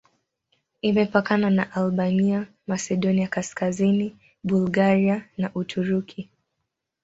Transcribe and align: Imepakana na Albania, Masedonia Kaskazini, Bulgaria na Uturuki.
Imepakana 0.81 1.49
na 1.49 1.71
Albania, 1.71 2.47
Masedonia 2.67 3.27
Kaskazini, 3.27 4.17
Bulgaria 4.43 5.27
na 5.37 5.51
Uturuki. 5.55 6.29